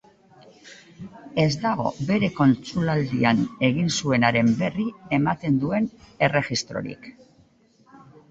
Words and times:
Ez 1.43 1.49
dago 1.65 1.85
bere 2.07 2.29
kontsulaldian 2.39 3.43
egin 3.69 3.93
zuenaren 3.99 4.49
berri 4.63 4.87
ematen 5.19 5.59
duen 5.65 5.87
erregistrorik. 6.29 7.09